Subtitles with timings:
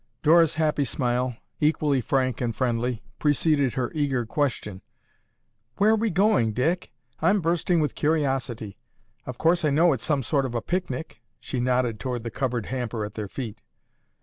[0.23, 4.81] Dora's happy smile, equally frank and friendly, preceded her eager question,
[5.77, 6.91] "Where are we going, Dick?
[7.21, 8.79] I'm bursting with curiosity.
[9.27, 12.65] Of course I know it's some sort of a picnic." She nodded toward the covered
[12.65, 13.61] hamper at their feet.